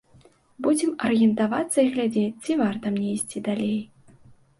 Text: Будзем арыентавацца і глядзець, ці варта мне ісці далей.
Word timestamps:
Будзем 0.67 0.93
арыентавацца 1.09 1.79
і 1.87 1.91
глядзець, 1.97 2.39
ці 2.47 2.57
варта 2.61 2.85
мне 2.95 3.07
ісці 3.19 3.43
далей. 3.49 3.77